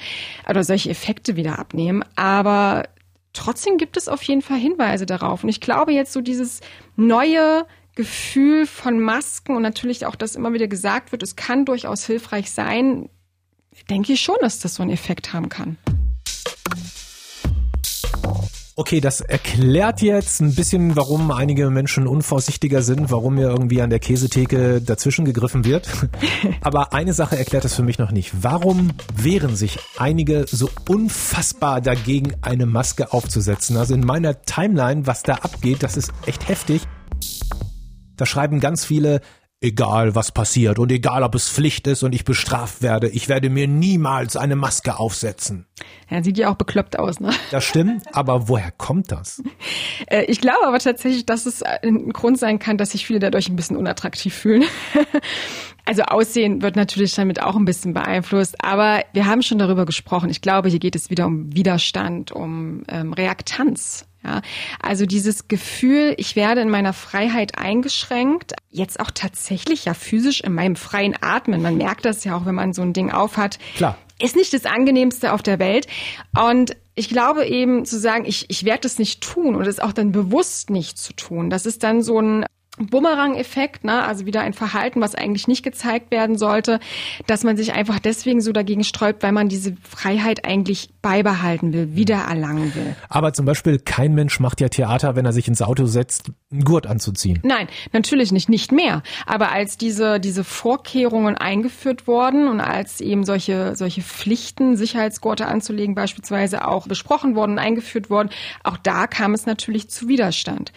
oder 0.47 0.63
solche 0.63 0.91
Effekte 0.91 1.35
wieder 1.35 1.57
abnehmen. 1.57 2.05
Aber 2.15 2.83
trotzdem 3.33 3.77
gibt 3.77 3.97
es 3.97 4.07
auf 4.07 4.23
jeden 4.23 4.41
Fall 4.41 4.57
Hinweise 4.57 5.05
darauf. 5.05 5.43
Und 5.43 5.49
ich 5.49 5.61
glaube 5.61 5.91
jetzt 5.91 6.13
so 6.13 6.21
dieses 6.21 6.61
neue 6.95 7.65
Gefühl 7.95 8.65
von 8.65 8.99
Masken 8.99 9.55
und 9.55 9.61
natürlich 9.61 10.05
auch, 10.05 10.15
dass 10.15 10.35
immer 10.35 10.53
wieder 10.53 10.67
gesagt 10.67 11.11
wird, 11.11 11.23
es 11.23 11.35
kann 11.35 11.65
durchaus 11.65 12.05
hilfreich 12.05 12.51
sein, 12.51 13.09
denke 13.89 14.13
ich 14.13 14.21
schon, 14.21 14.37
dass 14.41 14.59
das 14.59 14.75
so 14.75 14.83
einen 14.83 14.91
Effekt 14.91 15.33
haben 15.33 15.49
kann. 15.49 15.77
Okay, 18.81 18.99
das 18.99 19.21
erklärt 19.21 20.01
jetzt 20.01 20.41
ein 20.41 20.55
bisschen, 20.55 20.95
warum 20.95 21.29
einige 21.29 21.69
Menschen 21.69 22.07
unvorsichtiger 22.07 22.81
sind, 22.81 23.11
warum 23.11 23.35
mir 23.35 23.47
irgendwie 23.47 23.79
an 23.83 23.91
der 23.91 23.99
Käsetheke 23.99 24.81
dazwischen 24.81 25.23
gegriffen 25.23 25.65
wird. 25.65 25.87
Aber 26.61 26.91
eine 26.91 27.13
Sache 27.13 27.37
erklärt 27.37 27.63
das 27.63 27.75
für 27.75 27.83
mich 27.83 27.99
noch 27.99 28.09
nicht. 28.09 28.31
Warum 28.41 28.89
wehren 29.15 29.55
sich 29.55 29.77
einige 29.99 30.47
so 30.49 30.67
unfassbar 30.89 31.79
dagegen, 31.79 32.33
eine 32.41 32.65
Maske 32.65 33.13
aufzusetzen? 33.13 33.77
Also 33.77 33.93
in 33.93 34.03
meiner 34.03 34.41
Timeline, 34.41 35.05
was 35.05 35.21
da 35.21 35.35
abgeht, 35.35 35.83
das 35.83 35.95
ist 35.95 36.11
echt 36.25 36.47
heftig. 36.47 36.81
Da 38.17 38.25
schreiben 38.25 38.59
ganz 38.59 38.83
viele, 38.83 39.21
Egal 39.63 40.15
was 40.15 40.31
passiert 40.31 40.79
und 40.79 40.91
egal 40.91 41.21
ob 41.21 41.35
es 41.35 41.47
Pflicht 41.47 41.85
ist 41.85 42.01
und 42.01 42.15
ich 42.15 42.25
bestraft 42.25 42.81
werde, 42.81 43.07
ich 43.09 43.29
werde 43.29 43.51
mir 43.51 43.67
niemals 43.67 44.35
eine 44.35 44.55
Maske 44.55 44.97
aufsetzen. 44.97 45.67
Ja, 46.09 46.23
sieht 46.23 46.39
ja 46.39 46.49
auch 46.49 46.55
bekloppt 46.55 46.97
aus, 46.97 47.19
ne? 47.19 47.29
Das 47.51 47.63
stimmt, 47.63 48.03
aber 48.11 48.47
woher 48.47 48.71
kommt 48.71 49.11
das? 49.11 49.41
Äh, 50.07 50.23
ich 50.25 50.41
glaube 50.41 50.65
aber 50.65 50.79
tatsächlich, 50.79 51.27
dass 51.27 51.45
es 51.45 51.61
ein 51.61 52.11
Grund 52.11 52.39
sein 52.39 52.57
kann, 52.57 52.77
dass 52.77 52.89
sich 52.89 53.05
viele 53.05 53.19
dadurch 53.19 53.49
ein 53.49 53.55
bisschen 53.55 53.77
unattraktiv 53.77 54.33
fühlen. 54.33 54.63
Also 55.85 56.03
Aussehen 56.03 56.61
wird 56.61 56.75
natürlich 56.75 57.15
damit 57.15 57.41
auch 57.41 57.55
ein 57.55 57.65
bisschen 57.65 57.93
beeinflusst, 57.93 58.63
aber 58.63 59.03
wir 59.13 59.25
haben 59.25 59.41
schon 59.41 59.57
darüber 59.57 59.85
gesprochen. 59.85 60.29
Ich 60.29 60.41
glaube, 60.41 60.69
hier 60.69 60.79
geht 60.79 60.95
es 60.95 61.09
wieder 61.09 61.25
um 61.25 61.53
Widerstand, 61.55 62.31
um 62.31 62.83
ähm, 62.87 63.13
Reaktanz. 63.13 64.05
Ja, 64.23 64.41
also 64.79 65.07
dieses 65.07 65.47
Gefühl, 65.47 66.13
ich 66.17 66.35
werde 66.35 66.61
in 66.61 66.69
meiner 66.69 66.93
Freiheit 66.93 67.57
eingeschränkt, 67.57 68.53
jetzt 68.69 68.99
auch 68.99 69.09
tatsächlich 69.09 69.85
ja 69.85 69.95
physisch 69.95 70.41
in 70.41 70.53
meinem 70.53 70.75
freien 70.75 71.15
Atmen. 71.21 71.61
Man 71.61 71.77
merkt 71.77 72.05
das 72.05 72.23
ja 72.23 72.37
auch, 72.37 72.45
wenn 72.45 72.53
man 72.53 72.73
so 72.73 72.83
ein 72.83 72.93
Ding 72.93 73.11
aufhat. 73.11 73.57
Klar. 73.75 73.97
Ist 74.19 74.35
nicht 74.35 74.53
das 74.53 74.65
angenehmste 74.65 75.33
auf 75.33 75.41
der 75.41 75.57
Welt. 75.57 75.87
Und 76.39 76.77
ich 76.93 77.09
glaube 77.09 77.45
eben 77.45 77.85
zu 77.85 77.97
sagen, 77.97 78.25
ich, 78.27 78.45
ich 78.49 78.63
werde 78.63 78.81
das 78.81 78.99
nicht 78.99 79.21
tun 79.21 79.55
und 79.55 79.65
es 79.65 79.79
auch 79.79 79.93
dann 79.93 80.11
bewusst 80.11 80.69
nicht 80.69 80.99
zu 80.99 81.13
tun. 81.13 81.49
Das 81.49 81.65
ist 81.65 81.81
dann 81.81 82.03
so 82.03 82.19
ein 82.19 82.45
Bumerang-Effekt, 82.77 83.83
ne? 83.83 84.03
also 84.03 84.25
wieder 84.25 84.41
ein 84.41 84.53
Verhalten, 84.53 85.01
was 85.01 85.13
eigentlich 85.13 85.47
nicht 85.47 85.61
gezeigt 85.61 86.09
werden 86.09 86.37
sollte, 86.37 86.79
dass 87.27 87.43
man 87.43 87.57
sich 87.57 87.73
einfach 87.73 87.99
deswegen 87.99 88.39
so 88.39 88.53
dagegen 88.53 88.85
sträubt, 88.85 89.23
weil 89.23 89.33
man 89.33 89.49
diese 89.49 89.75
Freiheit 89.83 90.45
eigentlich 90.45 90.89
beibehalten 91.01 91.73
will, 91.73 91.95
wiedererlangen 91.95 92.73
will. 92.73 92.95
Aber 93.09 93.33
zum 93.33 93.45
Beispiel 93.45 93.77
kein 93.77 94.13
Mensch 94.13 94.39
macht 94.39 94.61
ja 94.61 94.69
Theater, 94.69 95.17
wenn 95.17 95.25
er 95.25 95.33
sich 95.33 95.49
ins 95.49 95.61
Auto 95.61 95.85
setzt, 95.85 96.31
einen 96.49 96.63
Gurt 96.63 96.87
anzuziehen. 96.87 97.39
Nein, 97.43 97.67
natürlich 97.91 98.31
nicht, 98.31 98.47
nicht 98.47 98.71
mehr. 98.71 99.03
Aber 99.25 99.51
als 99.51 99.77
diese, 99.77 100.21
diese 100.21 100.45
Vorkehrungen 100.45 101.35
eingeführt 101.35 102.07
wurden 102.07 102.47
und 102.47 102.61
als 102.61 103.01
eben 103.01 103.25
solche, 103.25 103.75
solche 103.75 104.01
Pflichten, 104.01 104.77
Sicherheitsgurte 104.77 105.45
anzulegen 105.45 105.93
beispielsweise 105.93 106.65
auch 106.65 106.87
besprochen 106.87 107.35
wurden 107.35 107.53
und 107.53 107.59
eingeführt 107.59 108.09
wurden, 108.09 108.29
auch 108.63 108.77
da 108.77 109.07
kam 109.07 109.33
es 109.33 109.45
natürlich 109.45 109.89
zu 109.89 110.07
Widerstand. 110.07 110.71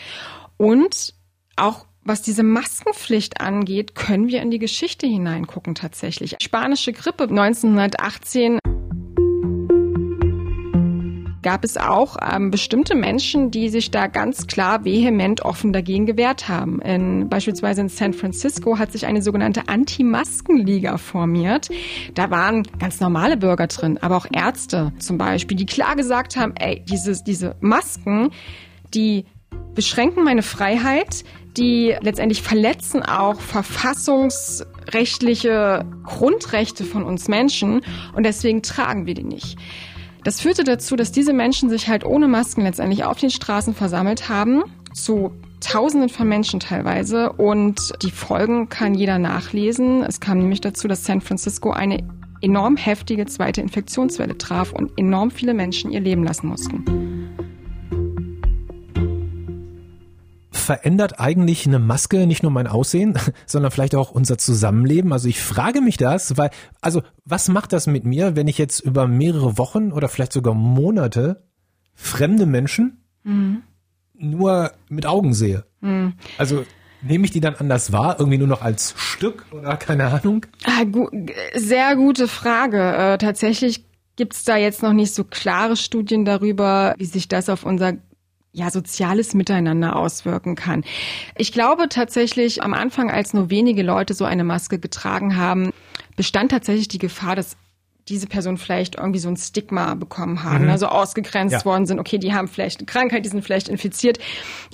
Und 0.56 1.14
auch 1.56 1.86
was 2.06 2.20
diese 2.20 2.42
Maskenpflicht 2.42 3.40
angeht, 3.40 3.94
können 3.94 4.28
wir 4.28 4.42
in 4.42 4.50
die 4.50 4.58
Geschichte 4.58 5.06
hineingucken 5.06 5.74
tatsächlich. 5.74 6.36
Spanische 6.40 6.92
Grippe 6.92 7.24
1918 7.24 8.58
gab 11.44 11.62
es 11.62 11.76
auch 11.76 12.16
ähm, 12.20 12.50
bestimmte 12.50 12.94
Menschen, 12.94 13.50
die 13.50 13.68
sich 13.68 13.90
da 13.90 14.06
ganz 14.06 14.46
klar 14.46 14.84
vehement 14.84 15.42
offen 15.42 15.72
dagegen 15.72 16.06
gewehrt 16.06 16.48
haben. 16.48 16.80
In, 16.80 17.28
beispielsweise 17.28 17.82
in 17.82 17.88
San 17.88 18.14
Francisco 18.14 18.78
hat 18.78 18.92
sich 18.92 19.06
eine 19.06 19.22
sogenannte 19.22 19.68
Anti-Masken-Liga 19.68 20.96
formiert. 20.96 21.68
Da 22.14 22.30
waren 22.30 22.64
ganz 22.78 22.98
normale 22.98 23.36
Bürger 23.36 23.66
drin, 23.66 23.98
aber 24.00 24.16
auch 24.16 24.26
Ärzte 24.32 24.92
zum 24.98 25.18
Beispiel, 25.18 25.56
die 25.56 25.66
klar 25.66 25.96
gesagt 25.96 26.36
haben, 26.36 26.54
ey, 26.56 26.82
dieses, 26.88 27.24
diese 27.24 27.56
Masken, 27.60 28.30
die 28.94 29.26
beschränken 29.74 30.24
meine 30.24 30.42
Freiheit, 30.42 31.24
die 31.56 31.96
letztendlich 32.00 32.42
verletzen 32.42 33.02
auch 33.02 33.40
verfassungsrechtliche 33.40 35.84
Grundrechte 36.04 36.84
von 36.84 37.04
uns 37.04 37.28
Menschen 37.28 37.80
und 38.14 38.24
deswegen 38.24 38.62
tragen 38.62 39.06
wir 39.06 39.14
die 39.14 39.24
nicht. 39.24 39.56
Das 40.24 40.40
führte 40.40 40.64
dazu, 40.64 40.96
dass 40.96 41.12
diese 41.12 41.34
Menschen 41.34 41.68
sich 41.68 41.88
halt 41.88 42.04
ohne 42.04 42.28
Masken 42.28 42.62
letztendlich 42.62 43.04
auf 43.04 43.18
den 43.18 43.30
Straßen 43.30 43.74
versammelt 43.74 44.28
haben, 44.28 44.64
zu 44.94 45.32
Tausenden 45.60 46.10
von 46.10 46.28
Menschen 46.28 46.60
teilweise. 46.60 47.32
Und 47.32 47.92
die 48.02 48.10
Folgen 48.10 48.68
kann 48.68 48.94
jeder 48.94 49.18
nachlesen. 49.18 50.02
Es 50.02 50.20
kam 50.20 50.38
nämlich 50.38 50.60
dazu, 50.60 50.88
dass 50.88 51.04
San 51.04 51.20
Francisco 51.20 51.70
eine 51.70 52.02
enorm 52.42 52.76
heftige 52.76 53.26
zweite 53.26 53.62
Infektionswelle 53.62 54.36
traf 54.36 54.72
und 54.72 54.98
enorm 54.98 55.30
viele 55.30 55.54
Menschen 55.54 55.90
ihr 55.90 56.00
Leben 56.00 56.24
lassen 56.24 56.48
mussten. 56.48 57.03
Verändert 60.64 61.20
eigentlich 61.20 61.66
eine 61.66 61.78
Maske 61.78 62.26
nicht 62.26 62.42
nur 62.42 62.52
mein 62.52 62.66
Aussehen, 62.66 63.18
sondern 63.46 63.70
vielleicht 63.70 63.94
auch 63.94 64.10
unser 64.10 64.38
Zusammenleben? 64.38 65.12
Also 65.12 65.28
ich 65.28 65.40
frage 65.40 65.80
mich 65.80 65.96
das, 65.96 66.36
weil, 66.36 66.50
also 66.80 67.02
was 67.24 67.48
macht 67.48 67.72
das 67.72 67.86
mit 67.86 68.04
mir, 68.04 68.36
wenn 68.36 68.48
ich 68.48 68.58
jetzt 68.58 68.80
über 68.80 69.06
mehrere 69.06 69.58
Wochen 69.58 69.92
oder 69.92 70.08
vielleicht 70.08 70.32
sogar 70.32 70.54
Monate 70.54 71.44
fremde 71.94 72.46
Menschen 72.46 73.04
mhm. 73.22 73.62
nur 74.14 74.72
mit 74.88 75.06
Augen 75.06 75.34
sehe? 75.34 75.64
Mhm. 75.80 76.14
Also 76.38 76.64
Nehme 77.06 77.26
ich 77.26 77.32
die 77.32 77.40
dann 77.40 77.54
anders 77.56 77.92
wahr? 77.92 78.16
Irgendwie 78.18 78.38
nur 78.38 78.48
noch 78.48 78.62
als 78.62 78.94
Stück 78.96 79.44
oder 79.52 79.76
keine 79.76 80.06
Ahnung? 80.06 80.46
Ah, 80.64 80.84
gu 80.84 81.08
sehr 81.54 81.96
gute 81.96 82.28
Frage. 82.28 82.78
Äh, 82.78 83.18
tatsächlich 83.18 83.84
gibt's 84.16 84.44
da 84.44 84.56
jetzt 84.56 84.82
noch 84.82 84.94
nicht 84.94 85.14
so 85.14 85.24
klare 85.24 85.76
Studien 85.76 86.24
darüber, 86.24 86.94
wie 86.96 87.04
sich 87.04 87.28
das 87.28 87.50
auf 87.50 87.64
unser 87.64 87.94
ja, 88.54 88.70
soziales 88.70 89.34
Miteinander 89.34 89.96
auswirken 89.96 90.54
kann. 90.54 90.84
Ich 91.36 91.52
glaube 91.52 91.88
tatsächlich 91.88 92.62
am 92.62 92.72
Anfang, 92.72 93.10
als 93.10 93.34
nur 93.34 93.50
wenige 93.50 93.82
Leute 93.82 94.14
so 94.14 94.24
eine 94.24 94.44
Maske 94.44 94.78
getragen 94.78 95.36
haben, 95.36 95.72
bestand 96.16 96.52
tatsächlich 96.52 96.88
die 96.88 96.98
Gefahr, 96.98 97.34
dass 97.34 97.56
diese 98.08 98.26
Person 98.26 98.56
vielleicht 98.56 98.96
irgendwie 98.96 99.18
so 99.18 99.28
ein 99.28 99.36
Stigma 99.36 99.94
bekommen 99.94 100.44
haben, 100.44 100.64
mhm. 100.64 100.70
also 100.70 100.86
ausgegrenzt 100.86 101.52
ja. 101.52 101.64
worden 101.64 101.86
sind. 101.86 101.98
Okay, 101.98 102.18
die 102.18 102.32
haben 102.32 102.48
vielleicht 102.48 102.78
eine 102.78 102.86
Krankheit, 102.86 103.24
die 103.24 103.30
sind 103.30 103.42
vielleicht 103.42 103.68
infiziert. 103.68 104.18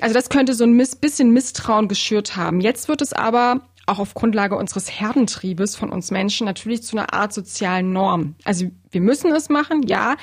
Also 0.00 0.14
das 0.14 0.28
könnte 0.28 0.52
so 0.52 0.64
ein 0.64 0.76
bisschen 1.00 1.32
Misstrauen 1.32 1.88
geschürt 1.88 2.36
haben. 2.36 2.60
Jetzt 2.60 2.88
wird 2.88 3.00
es 3.00 3.12
aber 3.12 3.62
auch 3.86 3.98
auf 3.98 4.14
Grundlage 4.14 4.56
unseres 4.56 4.90
Herdentriebes 4.90 5.76
von 5.76 5.90
uns 5.90 6.10
Menschen 6.10 6.44
natürlich 6.44 6.82
zu 6.82 6.98
einer 6.98 7.14
Art 7.14 7.32
sozialen 7.32 7.92
Norm. 7.92 8.34
Also 8.44 8.70
wir 8.90 9.00
müssen 9.00 9.32
es 9.32 9.48
machen, 9.48 9.82
ja, 9.86 10.16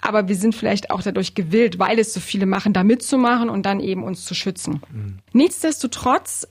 aber 0.00 0.28
wir 0.28 0.36
sind 0.36 0.54
vielleicht 0.54 0.90
auch 0.90 1.02
dadurch 1.02 1.34
gewillt, 1.34 1.78
weil 1.78 1.98
es 1.98 2.12
so 2.14 2.20
viele 2.20 2.46
machen, 2.46 2.72
da 2.72 2.84
mitzumachen 2.84 3.48
und 3.48 3.66
dann 3.66 3.80
eben 3.80 4.02
uns 4.04 4.24
zu 4.24 4.34
schützen. 4.34 4.82
Mhm. 4.92 5.18
Nichtsdestotrotz 5.32 6.46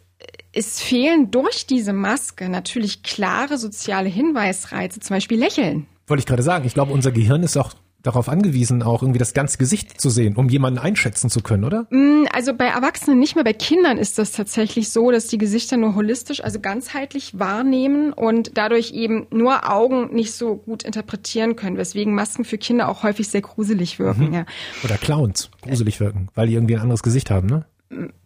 es 0.53 0.81
fehlen 0.81 1.31
durch 1.31 1.65
diese 1.65 1.93
Maske 1.93 2.49
natürlich 2.49 3.03
klare 3.03 3.57
soziale 3.57 4.09
Hinweisreize, 4.09 4.99
zum 4.99 5.15
Beispiel 5.15 5.39
Lächeln. 5.39 5.87
Wollte 6.07 6.21
ich 6.21 6.25
gerade 6.25 6.43
sagen, 6.43 6.65
ich 6.65 6.73
glaube, 6.73 6.91
unser 6.91 7.11
Gehirn 7.11 7.43
ist 7.43 7.55
auch 7.57 7.73
darauf 8.03 8.29
angewiesen, 8.29 8.83
auch 8.83 9.01
irgendwie 9.01 9.19
das 9.19 9.33
ganze 9.33 9.57
Gesicht 9.57 9.99
zu 9.99 10.09
sehen, 10.09 10.35
um 10.35 10.49
jemanden 10.49 10.79
einschätzen 10.79 11.29
zu 11.29 11.41
können, 11.41 11.63
oder? 11.63 11.87
Mm, 11.89 12.25
also 12.33 12.53
bei 12.53 12.65
Erwachsenen 12.65 13.19
nicht 13.19 13.35
mehr, 13.35 13.43
bei 13.43 13.53
Kindern 13.53 13.97
ist 13.97 14.17
das 14.17 14.31
tatsächlich 14.31 14.89
so, 14.89 15.11
dass 15.11 15.27
die 15.27 15.37
Gesichter 15.37 15.77
nur 15.77 15.95
holistisch, 15.95 16.43
also 16.43 16.59
ganzheitlich 16.59 17.37
wahrnehmen 17.37 18.13
und 18.13 18.51
dadurch 18.57 18.91
eben 18.91 19.27
nur 19.31 19.69
Augen 19.71 20.13
nicht 20.13 20.33
so 20.33 20.55
gut 20.55 20.83
interpretieren 20.83 21.55
können, 21.55 21.77
weswegen 21.77 22.13
Masken 22.13 22.45
für 22.45 22.57
Kinder 22.57 22.89
auch 22.89 23.03
häufig 23.03 23.27
sehr 23.27 23.41
gruselig 23.41 23.99
wirken. 23.99 24.29
Mhm. 24.29 24.33
Ja. 24.33 24.45
Oder 24.83 24.97
Clowns 24.97 25.49
gruselig 25.61 25.99
wirken, 25.99 26.29
weil 26.35 26.47
die 26.47 26.53
irgendwie 26.53 26.75
ein 26.75 26.81
anderes 26.81 27.03
Gesicht 27.03 27.29
haben, 27.29 27.47
ne? 27.47 27.65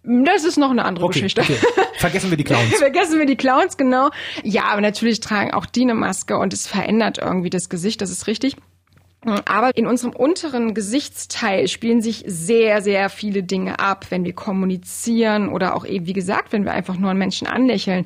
Das 0.04 0.44
ist 0.44 0.58
noch 0.58 0.70
eine 0.70 0.86
andere 0.86 1.06
okay, 1.06 1.22
Geschichte. 1.22 1.42
Okay. 1.42 1.58
Vergessen 1.98 2.30
wir 2.30 2.38
die 2.38 2.44
Clowns. 2.44 2.76
Vergessen 2.78 3.18
wir 3.18 3.26
die 3.26 3.36
Clowns, 3.36 3.78
genau. 3.78 4.12
Ja, 4.44 4.66
aber 4.66 4.82
natürlich 4.82 5.22
tragen 5.22 5.54
auch 5.54 5.66
die 5.66 5.82
eine 5.82 5.96
Maske 5.96 6.38
und 6.38 6.54
es 6.54 6.68
verändert 6.68 7.18
irgendwie 7.18 7.50
das 7.50 7.70
Gesicht, 7.70 8.02
das 8.02 8.12
ist 8.12 8.28
richtig. 8.28 8.56
Aber 9.46 9.76
in 9.76 9.88
unserem 9.88 10.14
unteren 10.14 10.74
Gesichtsteil 10.74 11.68
spielen 11.68 12.02
sich 12.02 12.24
sehr, 12.28 12.82
sehr 12.82 13.10
viele 13.10 13.44
Dinge 13.44 13.80
ab, 13.80 14.08
wenn 14.10 14.26
wir 14.26 14.34
kommunizieren 14.34 15.50
oder 15.50 15.76
auch 15.76 15.86
eben, 15.86 16.06
wie 16.06 16.14
gesagt, 16.14 16.52
wenn 16.52 16.66
wir 16.66 16.72
einfach 16.72 16.98
nur 16.98 17.10
einen 17.10 17.20
Menschen 17.20 17.48
anlächeln. 17.48 18.06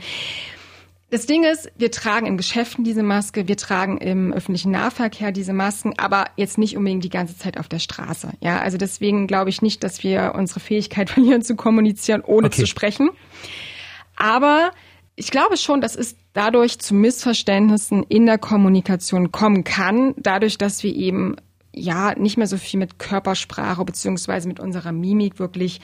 Das 1.11 1.25
Ding 1.25 1.43
ist, 1.43 1.71
wir 1.75 1.89
tragen 1.89 2.27
in 2.27 2.37
Geschäften 2.37 2.83
diese 2.83 3.01
Maske, 3.01 3.47
wir 3.47 3.57
tragen 3.57 3.97
im 3.97 4.31
öffentlichen 4.31 4.71
Nahverkehr 4.71 5.31
diese 5.31 5.53
Masken, 5.53 5.97
aber 5.97 6.25
jetzt 6.35 6.59
nicht 6.59 6.77
unbedingt 6.77 7.03
die 7.03 7.09
ganze 7.09 7.35
Zeit 7.35 7.57
auf 7.59 7.67
der 7.67 7.79
Straße. 7.79 8.33
Ja, 8.41 8.59
also 8.59 8.77
deswegen 8.77 9.25
glaube 9.25 9.49
ich 9.49 9.63
nicht, 9.63 9.83
dass 9.83 10.03
wir 10.03 10.33
unsere 10.35 10.59
Fähigkeit 10.59 11.09
verlieren 11.09 11.41
zu 11.41 11.55
kommunizieren, 11.55 12.21
ohne 12.21 12.47
okay. 12.47 12.61
zu 12.61 12.67
sprechen. 12.67 13.09
Aber 14.17 14.71
ich 15.19 15.31
glaube 15.31 15.57
schon, 15.57 15.81
dass 15.81 15.97
es 15.97 16.15
dadurch 16.31 16.79
zu 16.79 16.95
Missverständnissen 16.95 18.03
in 18.03 18.25
der 18.25 18.37
Kommunikation 18.37 19.33
kommen 19.33 19.65
kann, 19.65 20.13
dadurch, 20.15 20.57
dass 20.57 20.81
wir 20.81 20.95
eben 20.95 21.35
ja 21.75 22.15
nicht 22.17 22.37
mehr 22.37 22.47
so 22.47 22.55
viel 22.55 22.79
mit 22.79 22.99
Körpersprache 22.99 23.83
beziehungsweise 23.83 24.47
mit 24.47 24.61
unserer 24.61 24.93
Mimik 24.93 25.37
wirklich 25.37 25.81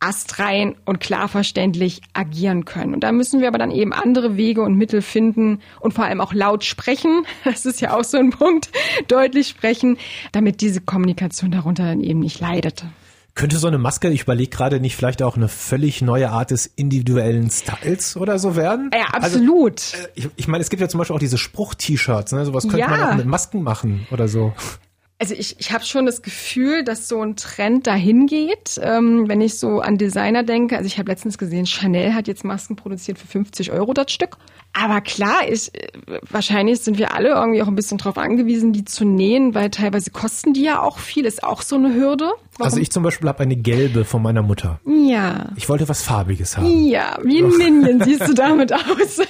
astrein 0.00 0.74
und 0.84 0.98
klar 0.98 1.28
verständlich 1.28 2.00
agieren 2.12 2.64
können. 2.64 2.92
Und 2.92 3.04
da 3.04 3.12
müssen 3.12 3.40
wir 3.40 3.46
aber 3.46 3.58
dann 3.58 3.70
eben 3.70 3.92
andere 3.92 4.36
Wege 4.36 4.62
und 4.62 4.74
Mittel 4.74 5.00
finden 5.00 5.60
und 5.78 5.94
vor 5.94 6.04
allem 6.04 6.20
auch 6.20 6.34
laut 6.34 6.64
sprechen. 6.64 7.24
Das 7.44 7.66
ist 7.66 7.80
ja 7.80 7.96
auch 7.96 8.04
so 8.04 8.18
ein 8.18 8.30
Punkt, 8.30 8.70
deutlich 9.06 9.46
sprechen, 9.46 9.96
damit 10.32 10.60
diese 10.60 10.80
Kommunikation 10.80 11.52
darunter 11.52 11.84
dann 11.84 12.00
eben 12.00 12.18
nicht 12.18 12.40
leidet. 12.40 12.84
Könnte 13.34 13.56
so 13.58 13.68
eine 13.68 13.78
Maske, 13.78 14.08
ich 14.08 14.22
überlege 14.22 14.50
gerade, 14.50 14.80
nicht 14.80 14.96
vielleicht 14.96 15.22
auch 15.22 15.36
eine 15.36 15.48
völlig 15.48 16.02
neue 16.02 16.30
Art 16.30 16.50
des 16.50 16.66
individuellen 16.66 17.50
Styles 17.50 18.16
oder 18.16 18.38
so 18.38 18.56
werden? 18.56 18.90
Ja, 18.92 19.06
absolut. 19.12 19.80
Also, 19.94 20.08
ich, 20.14 20.28
ich 20.36 20.48
meine, 20.48 20.62
es 20.62 20.70
gibt 20.70 20.80
ja 20.80 20.88
zum 20.88 20.98
Beispiel 20.98 21.16
auch 21.16 21.20
diese 21.20 21.38
Spruch-T-Shirts, 21.38 22.32
ne? 22.32 22.44
Sowas 22.44 22.64
könnte 22.64 22.80
ja. 22.80 22.88
man 22.88 23.02
auch 23.02 23.14
mit 23.14 23.26
Masken 23.26 23.62
machen 23.62 24.06
oder 24.10 24.28
so. 24.28 24.52
Also 25.20 25.34
ich, 25.34 25.60
ich 25.60 25.70
habe 25.70 25.84
schon 25.84 26.06
das 26.06 26.22
Gefühl, 26.22 26.82
dass 26.82 27.06
so 27.06 27.20
ein 27.20 27.36
Trend 27.36 27.86
dahin 27.86 28.26
geht, 28.26 28.80
ähm, 28.82 29.28
wenn 29.28 29.42
ich 29.42 29.58
so 29.58 29.80
an 29.80 29.98
Designer 29.98 30.44
denke. 30.44 30.78
Also 30.78 30.86
ich 30.86 30.98
habe 30.98 31.10
letztens 31.10 31.36
gesehen, 31.36 31.66
Chanel 31.66 32.14
hat 32.14 32.26
jetzt 32.26 32.42
Masken 32.42 32.74
produziert 32.74 33.18
für 33.18 33.26
50 33.26 33.70
Euro 33.70 33.92
das 33.92 34.10
Stück. 34.10 34.38
Aber 34.72 35.00
klar, 35.00 35.48
ich, 35.50 35.72
wahrscheinlich 36.30 36.80
sind 36.80 36.96
wir 36.96 37.12
alle 37.14 37.30
irgendwie 37.30 37.62
auch 37.62 37.68
ein 37.68 37.74
bisschen 37.74 37.98
drauf 37.98 38.16
angewiesen, 38.18 38.72
die 38.72 38.84
zu 38.84 39.04
nähen, 39.04 39.54
weil 39.54 39.70
teilweise 39.70 40.10
kosten 40.10 40.52
die 40.52 40.62
ja 40.62 40.80
auch 40.80 40.98
viel, 40.98 41.24
ist 41.24 41.42
auch 41.42 41.62
so 41.62 41.76
eine 41.76 41.92
Hürde. 41.94 42.30
Warum? 42.52 42.64
Also 42.64 42.78
ich 42.78 42.90
zum 42.90 43.02
Beispiel 43.02 43.28
habe 43.28 43.40
eine 43.40 43.56
gelbe 43.56 44.04
von 44.04 44.22
meiner 44.22 44.42
Mutter. 44.42 44.80
Ja. 44.86 45.48
Ich 45.56 45.68
wollte 45.68 45.88
was 45.88 46.02
Farbiges 46.02 46.56
haben. 46.56 46.86
Ja, 46.86 47.18
wie 47.22 47.42
ein 47.42 47.56
Minion 47.56 48.00
siehst 48.04 48.28
du 48.28 48.34
damit 48.34 48.72
aus. 48.72 49.20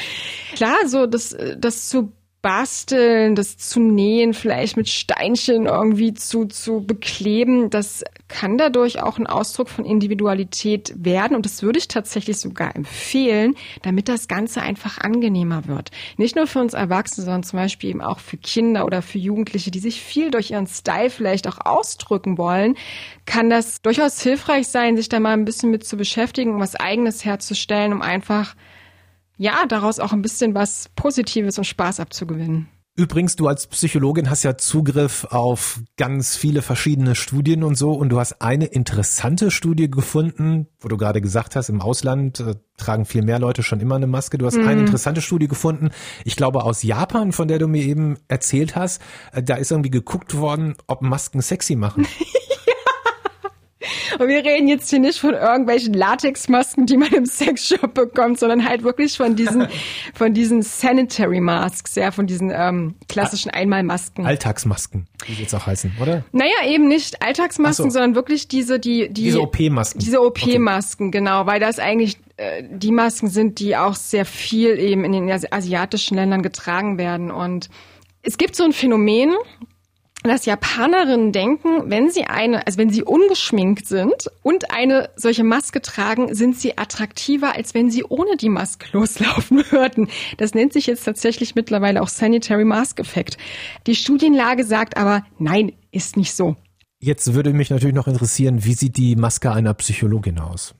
klar, 0.54 0.76
so 0.86 1.06
das, 1.06 1.36
das 1.58 1.88
zu 1.88 2.12
basteln, 2.40 3.34
das 3.34 3.58
zu 3.58 3.80
nähen, 3.80 4.32
vielleicht 4.32 4.76
mit 4.76 4.88
Steinchen 4.88 5.66
irgendwie 5.66 6.14
zu, 6.14 6.44
zu 6.44 6.80
bekleben, 6.80 7.68
das 7.68 8.04
kann 8.28 8.58
dadurch 8.58 9.02
auch 9.02 9.18
ein 9.18 9.26
Ausdruck 9.26 9.68
von 9.68 9.84
Individualität 9.84 10.92
werden. 10.96 11.34
Und 11.34 11.46
das 11.46 11.62
würde 11.62 11.78
ich 11.78 11.88
tatsächlich 11.88 12.38
sogar 12.38 12.76
empfehlen, 12.76 13.54
damit 13.82 14.08
das 14.08 14.28
Ganze 14.28 14.62
einfach 14.62 14.98
angenehmer 14.98 15.66
wird. 15.66 15.90
Nicht 16.16 16.36
nur 16.36 16.46
für 16.46 16.60
uns 16.60 16.74
Erwachsene, 16.74 17.24
sondern 17.24 17.42
zum 17.42 17.58
Beispiel 17.58 17.90
eben 17.90 18.02
auch 18.02 18.20
für 18.20 18.36
Kinder 18.36 18.84
oder 18.84 19.02
für 19.02 19.18
Jugendliche, 19.18 19.70
die 19.70 19.80
sich 19.80 20.00
viel 20.00 20.30
durch 20.30 20.52
ihren 20.52 20.66
Style 20.68 21.10
vielleicht 21.10 21.48
auch 21.48 21.58
ausdrücken 21.64 22.38
wollen, 22.38 22.76
kann 23.26 23.50
das 23.50 23.82
durchaus 23.82 24.20
hilfreich 24.22 24.68
sein, 24.68 24.96
sich 24.96 25.08
da 25.08 25.18
mal 25.18 25.32
ein 25.32 25.44
bisschen 25.44 25.70
mit 25.70 25.84
zu 25.84 25.96
beschäftigen, 25.96 26.54
um 26.54 26.60
was 26.60 26.76
eigenes 26.76 27.24
herzustellen, 27.24 27.92
um 27.92 28.02
einfach 28.02 28.54
ja, 29.38 29.64
daraus 29.66 30.00
auch 30.00 30.12
ein 30.12 30.22
bisschen 30.22 30.54
was 30.54 30.90
Positives 30.94 31.56
und 31.58 31.64
Spaß 31.64 32.00
abzugewinnen. 32.00 32.68
Übrigens, 32.98 33.36
du 33.36 33.46
als 33.46 33.68
Psychologin 33.68 34.28
hast 34.28 34.42
ja 34.42 34.56
Zugriff 34.56 35.24
auf 35.30 35.80
ganz 35.96 36.34
viele 36.34 36.62
verschiedene 36.62 37.14
Studien 37.14 37.62
und 37.62 37.76
so 37.76 37.92
und 37.92 38.08
du 38.08 38.18
hast 38.18 38.42
eine 38.42 38.64
interessante 38.64 39.52
Studie 39.52 39.88
gefunden, 39.88 40.66
wo 40.80 40.88
du 40.88 40.96
gerade 40.96 41.20
gesagt 41.20 41.54
hast, 41.54 41.68
im 41.68 41.80
Ausland 41.80 42.40
äh, 42.40 42.56
tragen 42.76 43.04
viel 43.04 43.22
mehr 43.22 43.38
Leute 43.38 43.62
schon 43.62 43.78
immer 43.78 43.94
eine 43.94 44.08
Maske. 44.08 44.36
Du 44.36 44.46
hast 44.46 44.56
mhm. 44.56 44.66
eine 44.66 44.80
interessante 44.80 45.20
Studie 45.20 45.46
gefunden, 45.46 45.90
ich 46.24 46.34
glaube 46.34 46.64
aus 46.64 46.82
Japan, 46.82 47.30
von 47.30 47.46
der 47.46 47.60
du 47.60 47.68
mir 47.68 47.84
eben 47.84 48.16
erzählt 48.26 48.74
hast. 48.74 49.00
Äh, 49.30 49.44
da 49.44 49.54
ist 49.54 49.70
irgendwie 49.70 49.90
geguckt 49.90 50.36
worden, 50.36 50.74
ob 50.88 51.00
Masken 51.00 51.40
sexy 51.40 51.76
machen. 51.76 52.04
Und 54.18 54.28
wir 54.28 54.44
reden 54.44 54.66
jetzt 54.66 54.90
hier 54.90 54.98
nicht 54.98 55.20
von 55.20 55.34
irgendwelchen 55.34 55.94
Latexmasken, 55.94 56.86
die 56.86 56.96
man 56.96 57.12
im 57.12 57.26
Sexshop 57.26 57.94
bekommt, 57.94 58.40
sondern 58.40 58.68
halt 58.68 58.82
wirklich 58.82 59.16
von 59.16 59.36
diesen, 59.36 59.68
von 60.14 60.34
diesen 60.34 60.62
Sanitary 60.62 61.40
Masks, 61.40 61.94
ja, 61.94 62.10
von 62.10 62.26
diesen 62.26 62.50
ähm, 62.52 62.96
klassischen 63.08 63.50
Einmalmasken. 63.50 64.26
Alltagsmasken, 64.26 65.06
wie 65.26 65.34
sie 65.34 65.42
jetzt 65.42 65.54
auch 65.54 65.66
heißen, 65.66 65.92
oder? 66.00 66.24
Naja, 66.32 66.66
eben 66.66 66.88
nicht 66.88 67.22
Alltagsmasken, 67.22 67.90
so. 67.90 67.94
sondern 67.94 68.16
wirklich 68.16 68.48
diese, 68.48 68.80
die, 68.80 69.08
die 69.10 69.24
diese 69.24 69.42
OP-Masken. 69.42 70.00
Diese 70.00 70.22
OP-Masken, 70.22 71.08
okay. 71.08 71.18
genau, 71.18 71.46
weil 71.46 71.60
das 71.60 71.78
eigentlich 71.78 72.18
äh, 72.36 72.64
die 72.68 72.90
Masken 72.90 73.28
sind, 73.28 73.60
die 73.60 73.76
auch 73.76 73.94
sehr 73.94 74.24
viel 74.24 74.78
eben 74.78 75.04
in 75.04 75.12
den 75.12 75.30
asiatischen 75.30 76.16
Ländern 76.16 76.42
getragen 76.42 76.98
werden 76.98 77.30
und 77.30 77.68
es 78.22 78.36
gibt 78.36 78.56
so 78.56 78.64
ein 78.64 78.72
Phänomen, 78.72 79.34
dass 80.28 80.46
Japanerinnen 80.46 81.32
denken, 81.32 81.90
wenn 81.90 82.10
sie 82.10 82.24
eine, 82.24 82.66
also 82.66 82.78
wenn 82.78 82.90
sie 82.90 83.02
ungeschminkt 83.02 83.86
sind 83.86 84.30
und 84.42 84.70
eine 84.70 85.10
solche 85.16 85.44
Maske 85.44 85.82
tragen, 85.82 86.34
sind 86.34 86.58
sie 86.58 86.78
attraktiver, 86.78 87.54
als 87.54 87.74
wenn 87.74 87.90
sie 87.90 88.04
ohne 88.04 88.36
die 88.36 88.48
Maske 88.48 88.86
loslaufen 88.92 89.64
würden. 89.70 90.08
Das 90.36 90.54
nennt 90.54 90.72
sich 90.72 90.86
jetzt 90.86 91.04
tatsächlich 91.04 91.54
mittlerweile 91.54 92.02
auch 92.02 92.08
Sanitary 92.08 92.64
Mask 92.64 93.00
Effekt. 93.00 93.38
Die 93.86 93.94
Studienlage 93.94 94.64
sagt 94.64 94.96
aber, 94.96 95.24
nein, 95.38 95.72
ist 95.90 96.16
nicht 96.16 96.34
so. 96.34 96.56
Jetzt 97.00 97.32
würde 97.34 97.52
mich 97.52 97.70
natürlich 97.70 97.94
noch 97.94 98.08
interessieren, 98.08 98.64
wie 98.64 98.74
sieht 98.74 98.96
die 98.96 99.14
Maske 99.14 99.52
einer 99.52 99.74
Psychologin 99.74 100.40
aus? 100.40 100.74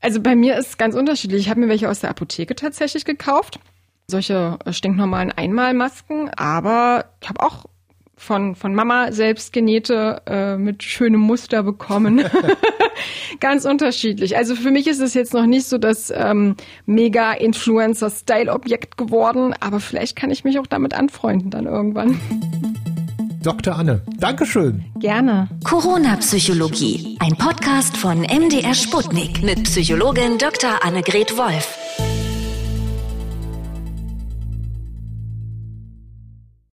Also 0.00 0.20
bei 0.20 0.34
mir 0.34 0.56
ist 0.56 0.68
es 0.70 0.78
ganz 0.78 0.94
unterschiedlich. 0.94 1.42
Ich 1.42 1.50
habe 1.50 1.60
mir 1.60 1.68
welche 1.68 1.88
aus 1.88 2.00
der 2.00 2.10
Apotheke 2.10 2.54
tatsächlich 2.54 3.04
gekauft. 3.04 3.60
Solche 4.08 4.58
stinknormalen 4.70 5.30
Einmalmasken, 5.30 6.30
aber 6.30 7.04
ich 7.20 7.28
habe 7.28 7.40
auch 7.40 7.66
von, 8.20 8.54
von 8.54 8.74
Mama 8.74 9.12
selbst 9.12 9.50
genähte 9.52 10.20
äh, 10.26 10.58
mit 10.58 10.82
schönem 10.82 11.20
Muster 11.20 11.62
bekommen. 11.62 12.22
Ganz 13.40 13.64
unterschiedlich. 13.64 14.36
Also 14.36 14.54
für 14.54 14.70
mich 14.70 14.86
ist 14.86 15.00
es 15.00 15.14
jetzt 15.14 15.32
noch 15.32 15.46
nicht 15.46 15.66
so 15.66 15.78
das 15.78 16.12
ähm, 16.14 16.56
Mega-Influencer-Style-Objekt 16.84 18.98
geworden, 18.98 19.54
aber 19.58 19.80
vielleicht 19.80 20.16
kann 20.16 20.30
ich 20.30 20.44
mich 20.44 20.58
auch 20.58 20.66
damit 20.66 20.92
anfreunden 20.92 21.48
dann 21.50 21.64
irgendwann. 21.64 22.20
Dr. 23.42 23.74
Anne, 23.74 24.02
Dankeschön. 24.18 24.84
Gerne. 24.98 25.48
Corona-Psychologie, 25.64 27.16
ein 27.20 27.36
Podcast 27.36 27.96
von 27.96 28.20
MDR 28.20 28.74
Sputnik 28.74 29.42
mit 29.42 29.64
Psychologin 29.64 30.36
Dr. 30.36 30.84
Annegret 30.84 31.38
Wolf. 31.38 31.78